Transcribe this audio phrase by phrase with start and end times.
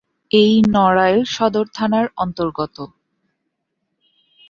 [0.31, 2.75] এটি নড়াইল সদর থানার অন্তর্গত।